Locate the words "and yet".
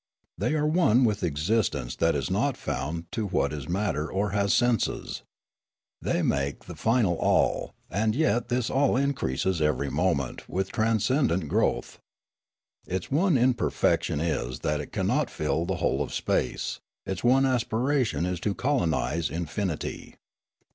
7.87-8.49